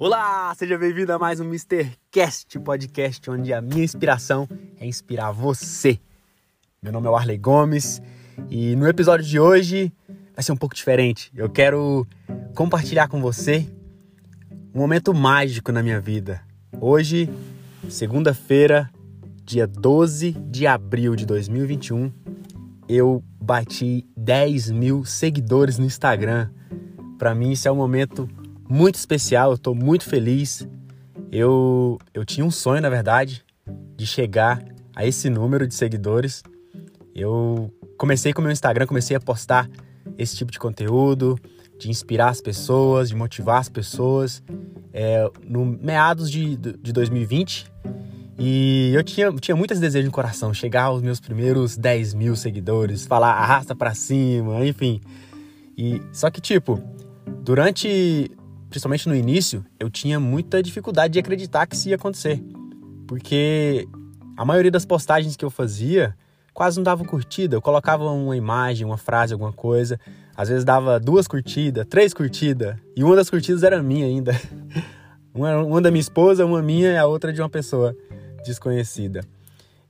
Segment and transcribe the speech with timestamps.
[0.00, 1.90] Olá, seja bem-vindo a mais um Mr.
[2.08, 4.48] Cast, podcast onde a minha inspiração
[4.78, 5.98] é inspirar você.
[6.80, 8.00] Meu nome é Arley Gomes
[8.48, 9.92] e no episódio de hoje
[10.36, 11.32] vai ser um pouco diferente.
[11.34, 12.06] Eu quero
[12.54, 13.68] compartilhar com você
[14.72, 16.42] um momento mágico na minha vida.
[16.80, 17.28] Hoje,
[17.88, 18.88] segunda-feira,
[19.42, 22.12] dia 12 de abril de 2021,
[22.88, 26.50] eu bati 10 mil seguidores no Instagram.
[27.18, 28.28] Para mim, isso é um momento
[28.68, 30.68] muito especial, eu estou muito feliz.
[31.30, 33.44] Eu, eu tinha um sonho, na verdade,
[33.96, 34.62] de chegar
[34.94, 36.42] a esse número de seguidores.
[37.14, 39.68] Eu comecei com o meu Instagram, comecei a postar
[40.16, 41.38] esse tipo de conteúdo,
[41.78, 44.42] de inspirar as pessoas, de motivar as pessoas,
[44.92, 47.70] é, no meados de, de 2020.
[48.38, 53.04] E eu tinha, tinha muitos desejos no coração, chegar aos meus primeiros 10 mil seguidores,
[53.04, 55.00] falar arrasta para cima, enfim.
[55.76, 56.80] E só que tipo,
[57.42, 58.30] durante
[58.68, 62.42] principalmente no início, eu tinha muita dificuldade de acreditar que isso ia acontecer.
[63.06, 63.88] Porque
[64.36, 66.14] a maioria das postagens que eu fazia
[66.52, 67.54] quase não dava curtida.
[67.56, 69.98] Eu colocava uma imagem, uma frase, alguma coisa.
[70.36, 72.76] Às vezes dava duas curtidas, três curtidas.
[72.96, 74.32] E uma das curtidas era minha ainda.
[75.34, 77.94] Uma, uma da minha esposa, uma minha e a outra de uma pessoa
[78.44, 79.20] desconhecida.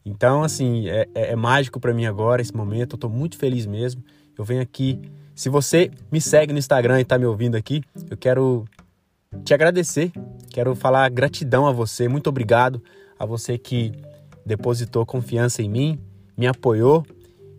[0.05, 2.97] Então, assim, é, é, é mágico para mim agora esse momento.
[2.97, 4.05] Eu tô muito feliz mesmo.
[4.37, 5.01] Eu venho aqui
[5.39, 8.65] se você me segue no Instagram e está me ouvindo aqui, eu quero
[9.45, 10.11] te agradecer,
[10.51, 12.83] quero falar gratidão a você, muito obrigado
[13.17, 13.93] a você que
[14.45, 16.01] depositou confiança em mim,
[16.37, 17.07] me apoiou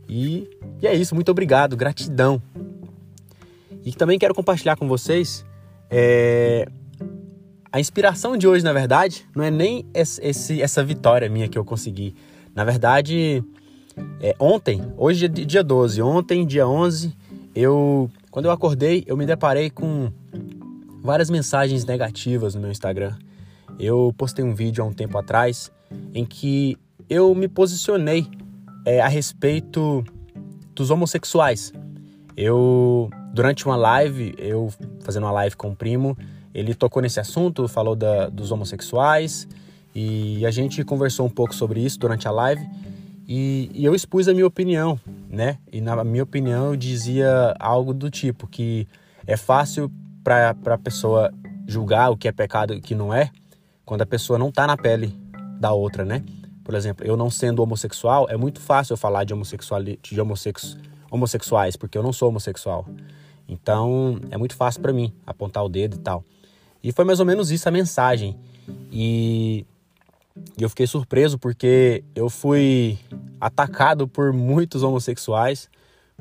[0.10, 0.50] e,
[0.82, 2.42] e é isso, muito obrigado, gratidão.
[3.86, 5.46] E também quero compartilhar com vocês
[5.90, 6.68] é,
[7.72, 11.64] a inspiração de hoje, na verdade, não é nem esse, essa vitória minha que eu
[11.64, 12.14] consegui.
[12.54, 13.42] Na verdade,
[14.20, 17.16] é, ontem, hoje é dia 12, ontem, dia 11,
[17.56, 20.12] eu, quando eu acordei, eu me deparei com
[21.02, 23.16] várias mensagens negativas no meu Instagram.
[23.80, 25.72] Eu postei um vídeo há um tempo atrás
[26.14, 26.78] em que
[27.10, 28.28] eu me posicionei
[28.86, 30.04] é, a respeito
[30.76, 31.74] dos homossexuais.
[32.36, 36.18] Eu, durante uma live, eu fazendo uma live com um primo,
[36.54, 39.48] ele tocou nesse assunto, falou da, dos homossexuais
[39.94, 42.66] e a gente conversou um pouco sobre isso durante a live
[43.28, 45.60] e, e eu expus a minha opinião né?
[45.72, 48.88] E na minha opinião eu dizia algo do tipo que
[49.28, 49.92] é fácil
[50.24, 51.32] para a pessoa
[51.68, 53.30] julgar o que é pecado e o que não é,
[53.86, 55.16] quando a pessoa não está na pele
[55.60, 56.24] da outra, né?
[56.64, 60.78] Por exemplo, eu não sendo homossexual, é muito fácil eu falar de, homossexual, de homossexu,
[61.10, 62.88] homossexuais, porque eu não sou homossexual.
[63.48, 66.24] Então, é muito fácil para mim apontar o dedo e tal.
[66.84, 68.38] E foi mais ou menos isso a mensagem.
[68.92, 69.66] E
[70.60, 72.98] eu fiquei surpreso porque eu fui
[73.40, 75.70] atacado por muitos homossexuais,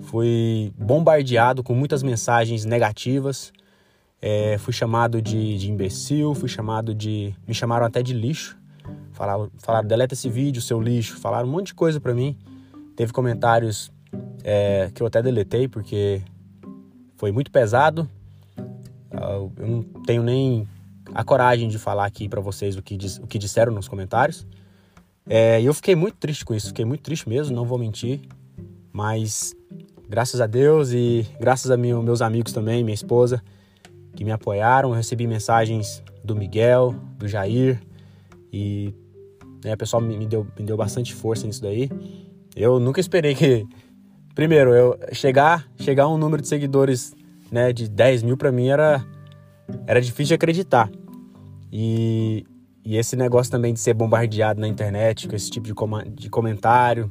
[0.02, 3.52] fui bombardeado com muitas mensagens negativas,
[4.20, 7.34] é, fui chamado de, de, imbecil, fui chamado de.
[7.46, 8.58] me chamaram até de lixo.
[9.12, 11.18] Falaram, falaram deleta esse vídeo, seu lixo.
[11.18, 12.36] Falaram um monte de coisa para mim.
[12.96, 13.92] Teve comentários
[14.42, 16.22] é, que eu até deletei porque
[17.16, 18.08] foi muito pesado.
[19.12, 20.66] Eu não tenho nem
[21.14, 24.46] a coragem de falar aqui para vocês o que, o que disseram nos comentários.
[25.28, 28.20] É, eu fiquei muito triste com isso, fiquei muito triste mesmo, não vou mentir.
[28.92, 29.54] Mas
[30.08, 33.42] graças a Deus e graças a meu, meus amigos também, minha esposa,
[34.16, 37.80] que me apoiaram, eu recebi mensagens do Miguel, do Jair
[38.52, 38.94] e
[39.62, 41.90] né, o pessoal me, me, deu, me deu bastante força nisso daí.
[42.56, 43.66] Eu nunca esperei que,
[44.34, 47.14] primeiro, eu chegar, chegar a um número de seguidores
[47.52, 49.04] né, de 10 mil para mim era,
[49.86, 50.90] era difícil de acreditar.
[51.70, 52.46] E
[52.88, 56.30] e esse negócio também de ser bombardeado na internet com esse tipo de, com de
[56.30, 57.10] comentário,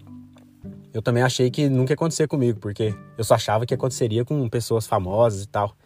[0.91, 4.49] eu também achei que nunca ia acontecer comigo, porque eu só achava que aconteceria com
[4.49, 5.77] pessoas famosas e tal.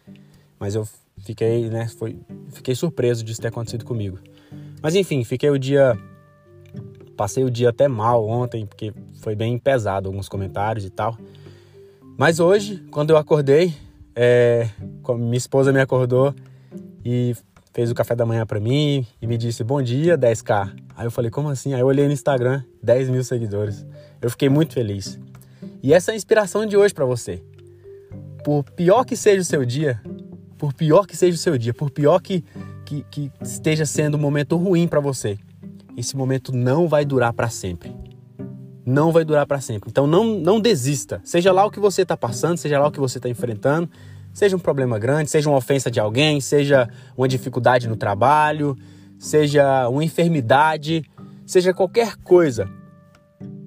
[0.58, 0.88] Mas eu
[1.18, 2.18] fiquei, né, foi,
[2.52, 4.18] fiquei surpreso disso ter acontecido comigo.
[4.80, 5.94] Mas enfim, fiquei o dia
[7.14, 11.18] passei o dia até mal ontem, porque foi bem pesado alguns comentários e tal.
[12.16, 13.74] Mas hoje, quando eu acordei,
[14.16, 14.70] é,
[15.06, 16.34] minha esposa me acordou
[17.04, 17.36] e
[17.72, 20.72] fez o café da manhã para mim e me disse bom dia, 10k.
[20.94, 21.72] Aí eu falei, como assim?
[21.72, 23.86] Aí eu olhei no Instagram, 10 mil seguidores.
[24.20, 25.18] Eu fiquei muito feliz.
[25.82, 27.42] E essa é a inspiração de hoje para você.
[28.44, 30.00] Por pior que seja o seu dia,
[30.58, 32.44] por pior que seja o seu dia, por pior que,
[32.84, 35.38] que, que esteja sendo um momento ruim para você,
[35.96, 37.94] esse momento não vai durar para sempre.
[38.84, 39.88] Não vai durar para sempre.
[39.88, 41.20] Então não, não desista.
[41.24, 43.88] Seja lá o que você está passando, seja lá o que você está enfrentando,
[44.32, 48.76] Seja um problema grande, seja uma ofensa de alguém, seja uma dificuldade no trabalho,
[49.18, 51.04] seja uma enfermidade,
[51.46, 52.68] seja qualquer coisa.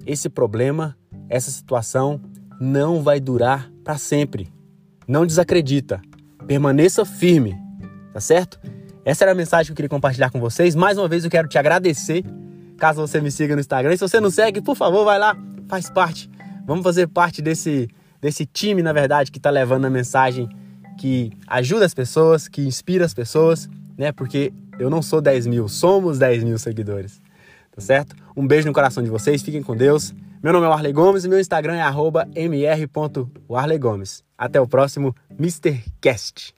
[0.04, 0.96] Esse problema,
[1.28, 2.20] essa situação
[2.60, 4.52] não vai durar para sempre.
[5.06, 6.00] Não desacredita.
[6.46, 7.56] Permaneça firme,
[8.12, 8.58] tá certo?
[9.04, 10.74] Essa era a mensagem que eu queria compartilhar com vocês.
[10.74, 12.24] Mais uma vez eu quero te agradecer.
[12.76, 13.92] Caso você me siga no Instagram.
[13.92, 15.36] Se você não segue, por favor, vai lá,
[15.68, 16.28] faz parte.
[16.66, 17.88] Vamos fazer parte desse,
[18.26, 20.48] desse time, na verdade, que está levando a mensagem
[20.98, 24.10] que ajuda as pessoas, que inspira as pessoas, né?
[24.10, 27.20] Porque eu não sou 10 mil, somos 10 mil seguidores.
[27.72, 28.16] Tá certo?
[28.36, 30.12] Um beijo no coração de vocês, fiquem com Deus.
[30.42, 31.82] Meu nome é Arley Gomes e meu Instagram é
[32.34, 34.24] mr.warleygomes.
[34.36, 35.84] Até o próximo Mr.
[36.00, 36.52] Cast.